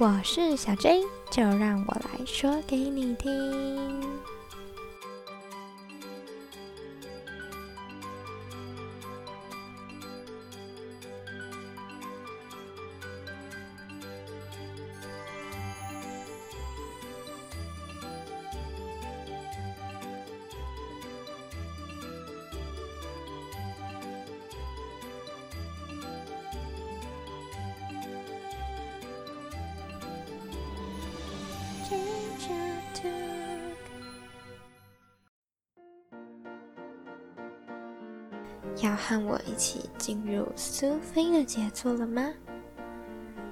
[0.00, 4.00] 我是小 J，就让我来说给你听。
[38.82, 42.30] 要和我一起进入苏菲的杰作了吗？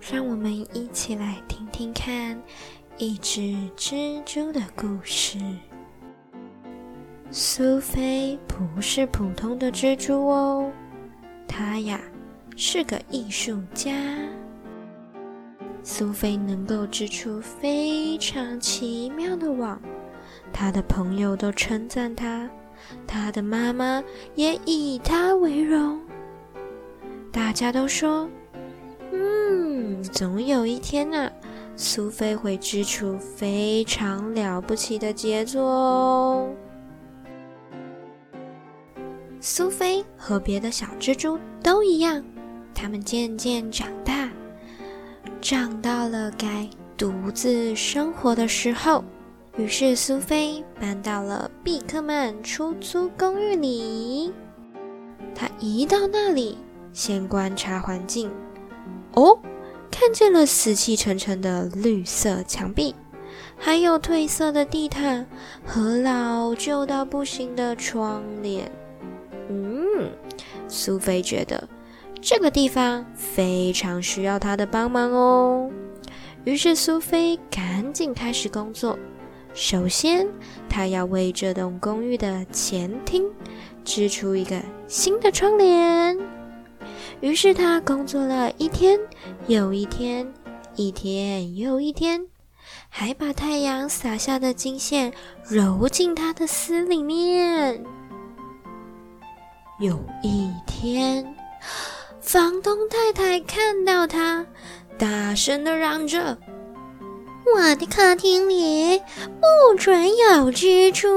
[0.00, 2.40] 让我们一起来听听看
[2.98, 3.40] 一只
[3.76, 5.38] 蜘蛛的故事。
[7.30, 10.72] 苏菲不是普通的蜘蛛哦，
[11.46, 12.00] 她呀
[12.56, 13.92] 是个艺术家。
[15.82, 19.80] 苏菲能够织出非常奇妙的网，
[20.52, 22.48] 她的朋友都称赞她。
[23.06, 24.02] 他的妈妈
[24.34, 26.00] 也以他为荣。
[27.32, 28.28] 大家都说
[29.12, 31.30] ：“嗯，总有一天呢，
[31.76, 36.50] 苏菲会织出非常了不起的杰作哦。”
[39.40, 42.22] 苏菲和别的小蜘蛛都一样，
[42.74, 44.28] 它们渐渐长大，
[45.40, 49.04] 长到了该独自生活的时候。
[49.58, 54.32] 于是，苏菲搬到了毕克曼出租公寓里。
[55.34, 56.56] 她一到那里，
[56.92, 58.30] 先观察环境。
[59.14, 59.36] 哦，
[59.90, 62.94] 看见了死气沉沉的绿色墙壁，
[63.56, 65.26] 还有褪色的地毯
[65.66, 68.70] 和老旧到不行的窗帘。
[69.48, 70.08] 嗯，
[70.68, 71.68] 苏菲觉得
[72.20, 75.68] 这个地方非常需要她的帮忙哦。
[76.44, 78.96] 于是，苏菲赶紧开始工作。
[79.60, 80.24] 首先，
[80.68, 83.28] 他要为这栋公寓的前厅
[83.84, 86.16] 织出一个新的窗帘。
[87.20, 88.96] 于是他工作了一天
[89.48, 90.32] 又一天，
[90.76, 92.24] 一天又一天，
[92.88, 97.82] 还把太阳洒下的金线揉进他的丝里面。
[99.80, 101.34] 有一天，
[102.20, 104.46] 房东太太看到他，
[104.96, 106.38] 大声的嚷着。
[107.56, 111.08] 我的客厅里不准有蜘蛛。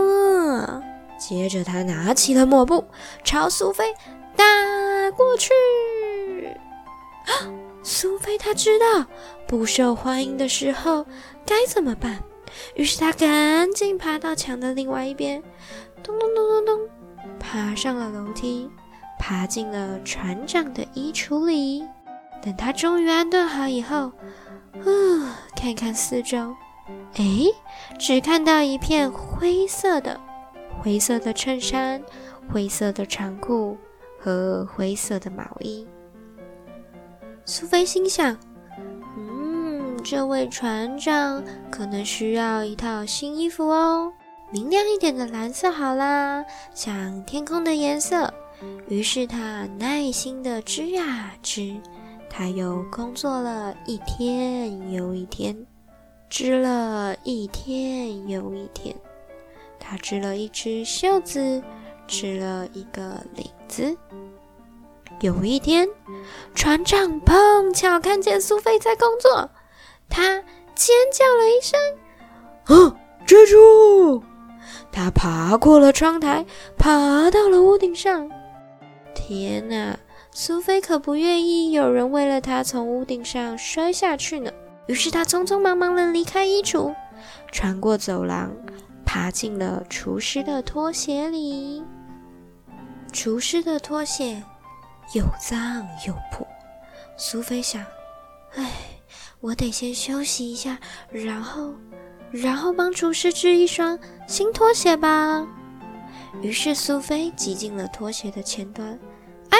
[1.17, 2.83] 接着，他拿起了抹布，
[3.23, 3.93] 朝苏菲
[4.35, 4.45] 打
[5.15, 5.51] 过去。
[7.83, 9.05] 苏菲她知道
[9.47, 11.05] 不受欢迎的时候
[11.45, 12.19] 该怎么办，
[12.75, 15.41] 于是她赶紧爬到墙的另外一边，
[16.03, 16.89] 咚咚咚咚咚，
[17.39, 18.69] 爬上了楼梯，
[19.19, 21.83] 爬进了船长的衣橱里。
[22.41, 24.11] 等她终于安顿好以后。
[24.73, 26.55] 啊，看看四周，
[27.15, 27.23] 哎，
[27.99, 30.19] 只看到一片灰色的、
[30.81, 32.01] 灰色的衬衫、
[32.51, 33.77] 灰色的长裤
[34.19, 35.85] 和灰色的毛衣。
[37.45, 38.37] 苏菲心想
[39.17, 44.11] ：“嗯，这位船长可能需要一套新衣服哦，
[44.51, 46.43] 明亮一点的蓝色好啦，
[46.73, 48.33] 像天空的颜色。”
[48.87, 51.75] 于是她耐心地织呀织。
[52.33, 55.67] 他又工作了一天又一天，
[56.29, 58.95] 织了一天又一天。
[59.77, 61.61] 他织了一只袖子，
[62.07, 63.95] 织了一个领子。
[65.19, 65.87] 有一天，
[66.55, 69.49] 船长碰巧看见苏菲在工作，
[70.07, 70.41] 他
[70.73, 71.77] 尖叫了一声
[72.65, 72.95] ：“啊，
[73.27, 74.23] 蜘蛛！”
[74.89, 76.45] 他爬过了窗台，
[76.77, 78.31] 爬到了屋顶上。
[79.13, 79.99] 天哪！
[80.33, 84.51] 苏菲可不愿意有人为了她从屋顶上摔下去呢。
[84.87, 86.95] 于是她匆匆忙忙地离开衣橱，
[87.51, 88.51] 穿过走廊，
[89.05, 91.83] 爬进了厨师的拖鞋里。
[93.11, 94.41] 厨师的拖鞋
[95.13, 96.47] 又脏又破。
[97.17, 97.85] 苏菲想
[98.55, 98.72] ：“唉，
[99.41, 100.79] 我得先休息一下，
[101.11, 101.73] 然后，
[102.31, 105.45] 然后帮厨师织一双新拖鞋吧。”
[106.41, 108.97] 于是苏菲挤进了拖鞋的前端。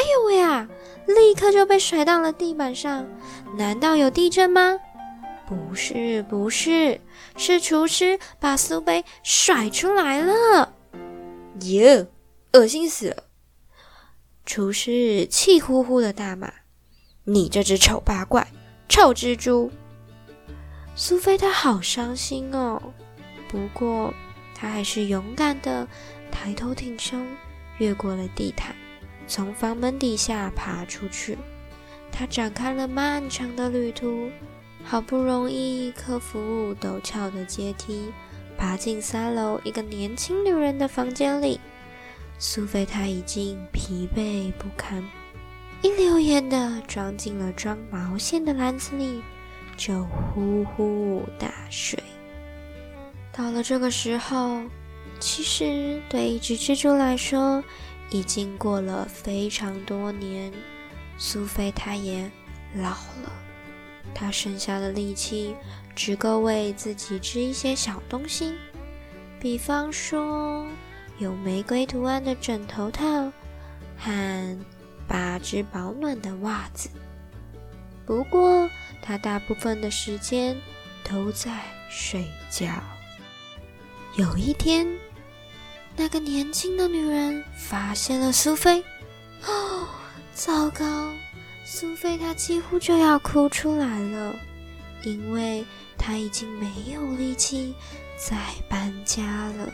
[0.01, 0.68] 哎呦喂啊！
[1.06, 3.06] 立刻就被甩到了地板上。
[3.56, 4.80] 难道有地震吗？
[5.48, 7.00] 不是，不是，
[7.38, 10.74] 是厨师把苏菲甩出来了。
[11.59, 12.07] 耶，
[12.53, 13.25] 恶心死了！
[14.44, 16.51] 厨师气呼呼的大骂
[17.25, 18.48] ：“你这只丑八怪，
[18.89, 19.69] 臭蜘蛛！”
[20.98, 22.81] 苏菲她好伤心哦。
[23.48, 24.12] 不过
[24.56, 25.88] 她还是勇敢的
[26.31, 27.24] 抬头挺胸，
[27.77, 28.75] 越过了地毯。
[29.31, 31.38] 从房门底下爬出去，
[32.12, 34.30] 他展开了漫长的旅途，
[34.83, 38.12] 好不容易克服陡峭的阶梯，
[38.57, 41.62] 爬进三楼一个年轻女人的房间里。
[42.39, 45.01] 苏菲她已经疲惫不堪，
[45.81, 49.22] 一溜烟的装进了装毛线的篮子里，
[49.77, 51.98] 就呼呼大睡。
[53.31, 54.62] 到了这个时候，
[55.22, 57.63] 其实对一只蜘蛛来说，
[58.12, 60.54] 已经过了非常多年。
[61.18, 62.30] 苏菲她也
[62.75, 63.31] 老了，
[64.13, 65.56] 她剩下的力气
[65.96, 68.54] 只够为自己织一些小东西，
[69.40, 70.68] 比方说
[71.18, 73.31] 有玫瑰图案的枕头套
[73.98, 74.60] 和
[75.08, 76.90] 八只保暖的袜子。
[78.06, 78.69] 不过，
[79.02, 80.60] 她大部分的时间
[81.04, 81.52] 都在
[81.90, 82.68] 睡觉。
[84.16, 84.88] 有一天，
[86.01, 88.83] 那个年轻的女人发现了苏菲。
[89.45, 89.88] 哦，
[90.33, 91.13] 糟糕！
[91.63, 94.36] 苏菲她几乎就要哭出来了，
[95.03, 95.63] 因为
[96.00, 97.75] 她已经没有力气
[98.18, 98.36] 再
[98.68, 99.71] 搬家了。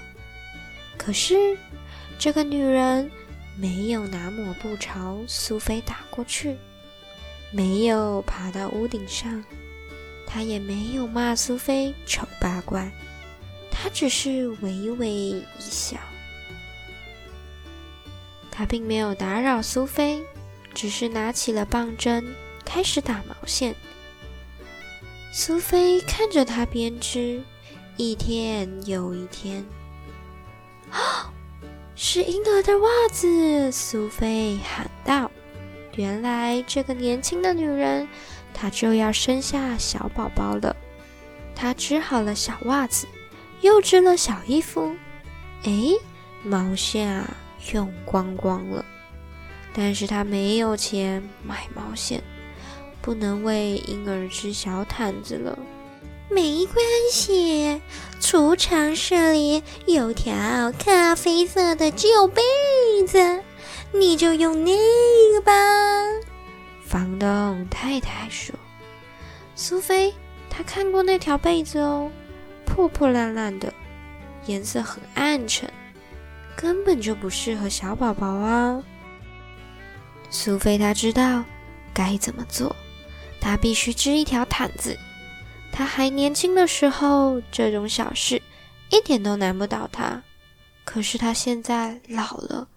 [0.97, 1.57] 可是，
[2.19, 3.09] 这个女人
[3.55, 6.57] 没有拿抹布朝苏菲打过去，
[7.51, 9.41] 没有爬到屋顶上，
[10.27, 12.91] 她也没有骂苏菲丑八怪。
[13.71, 15.97] 她只是微微一笑，
[18.57, 20.23] 他并没有打扰苏菲，
[20.73, 23.75] 只是拿起了棒针，开始打毛线。
[25.31, 27.43] 苏菲看着他编织，
[27.97, 29.63] 一天又一天。
[30.89, 31.31] 啊，
[31.95, 33.71] 是婴儿的袜子！
[33.71, 35.29] 苏菲喊道
[35.95, 38.07] ：“原来这个年轻的女人，
[38.55, 40.75] 她就要生下小宝宝了。”
[41.55, 43.07] 她织好了小袜子。
[43.61, 44.95] 又织了小衣服，
[45.63, 45.91] 哎，
[46.43, 47.37] 毛线啊
[47.73, 48.85] 用光光了，
[49.73, 52.23] 但是他没有钱买毛线，
[53.01, 55.57] 不能为婴儿织小毯子了。
[56.29, 56.75] 没关
[57.11, 57.81] 系，
[58.19, 62.41] 储藏室里有条咖啡色的旧被
[63.07, 63.41] 子，
[63.93, 64.75] 你就用那
[65.33, 65.51] 个吧。
[66.83, 68.53] 房东太太说
[69.55, 70.13] ：“苏菲，
[70.49, 72.11] 她看过那条被子哦。”
[72.65, 73.73] 破破烂烂的，
[74.45, 75.71] 颜色很暗沉，
[76.57, 78.83] 根本就不适合小宝宝啊。
[80.31, 81.43] 苏菲她知道
[81.93, 82.75] 该怎么做，
[83.39, 84.97] 她必须织一条毯子。
[85.71, 88.41] 她还年轻的时候，这种小事
[88.89, 90.23] 一点都难不倒她。
[90.83, 92.67] 可是她现在老了，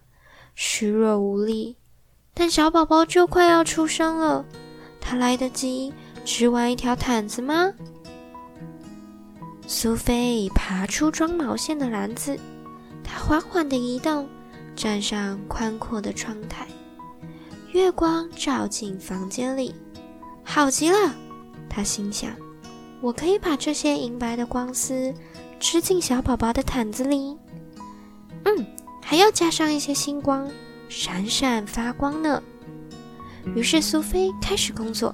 [0.55, 1.77] 虚弱无力，
[2.35, 4.45] 但小宝宝就快要出生了，
[5.01, 5.93] 她来得及
[6.25, 7.73] 织完一条毯子吗？
[9.67, 12.39] 苏菲爬出装毛线的篮子，
[13.13, 14.29] 它缓缓地移动，
[14.77, 16.65] 站上宽阔的窗台。
[17.73, 19.75] 月光照进房间里，
[20.45, 20.97] 好极了，
[21.69, 22.31] 她心想
[23.03, 25.13] ：“我可以把这些银白的光丝
[25.59, 27.37] 织进小宝宝的毯子里。
[28.45, 28.67] 嗯，
[29.03, 30.49] 还要加上一些星光，
[30.89, 32.41] 闪闪发光呢。”
[33.57, 35.13] 于是苏菲开始工作，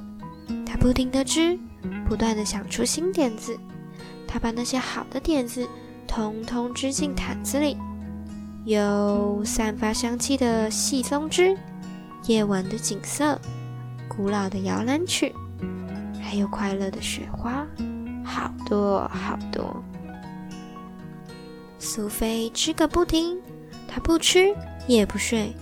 [0.66, 1.58] 她不停地织，
[2.06, 3.56] 不断地想出新点子。
[4.26, 5.66] 她把那些好的点子
[6.06, 7.76] 通通织进毯子里，
[8.64, 11.56] 有散发香气的细松枝，
[12.26, 13.38] 夜晚的景色，
[14.08, 15.34] 古老的摇篮曲，
[16.22, 17.66] 还有快乐的雪花，
[18.24, 19.82] 好多好多。
[21.78, 23.38] 苏菲织个不停，
[23.86, 24.54] 她不吃
[24.86, 25.54] 也不睡，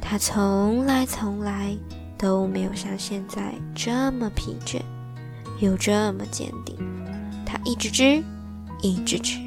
[0.00, 1.76] 她从来从来
[2.16, 4.80] 都没有像现在这么疲倦，
[5.60, 6.76] 又这么坚定。
[7.44, 8.22] 她一直织，
[8.82, 9.43] 一直织。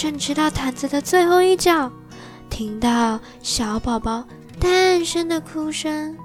[0.00, 1.90] 正织到毯子的最后一角，
[2.48, 4.24] 听到小宝宝
[4.60, 6.16] 诞生的哭声。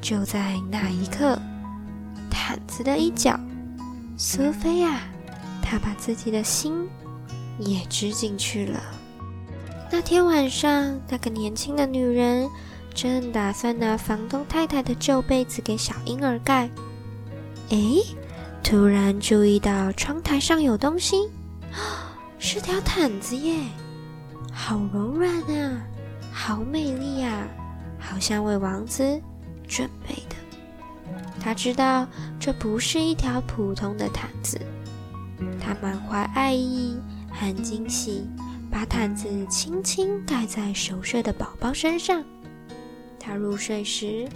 [0.00, 1.40] 就在那一刻，
[2.28, 3.38] 毯子的一角，
[4.18, 5.02] 苏菲亚，
[5.62, 6.88] 她把自己的心
[7.60, 8.82] 也织进去了。
[9.92, 12.50] 那天晚上，那个年轻的女人。
[12.92, 16.70] 正打算拿房东太太的旧被子给小婴儿盖，
[17.70, 17.76] 哎，
[18.62, 21.28] 突然注意到窗台上有东西，
[22.38, 23.58] 是条毯子耶，
[24.52, 25.82] 好柔软啊，
[26.32, 27.46] 好美丽呀，
[27.98, 29.20] 好像为王子
[29.66, 30.36] 准备的。
[31.40, 32.06] 他知道
[32.38, 34.60] 这不是一条普通的毯子，
[35.60, 36.96] 他满怀爱意
[37.30, 38.28] 和惊喜，
[38.70, 42.22] 把毯子轻轻盖在熟睡的宝宝身上。
[43.18, 44.28] 他入睡时，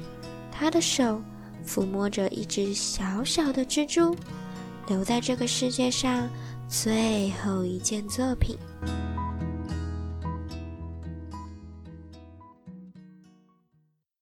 [0.51, 1.23] 他的手
[1.67, 4.17] 抚摸着一只小小的蜘蛛，
[4.89, 6.29] 留在这个世界上
[6.69, 8.57] 最后一件作品。